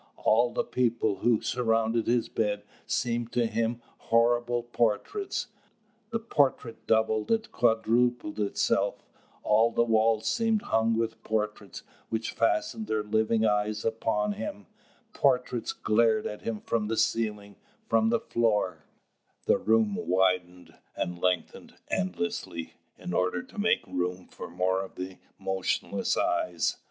[0.17, 5.45] All the people who surrounded his bed seemed to him horrible portraits.
[6.09, 9.05] The portrait doubled and quadrupled itself;
[9.43, 14.65] all the walls seemed hung with portraits, which fastened their living eyes upon him;
[15.13, 17.55] portraits glared at him from the ceiling,
[17.87, 18.85] from the floor;
[19.45, 25.19] the room widened and lengthened endlessly, in order to make room for more of the
[25.37, 26.77] motionless eyes.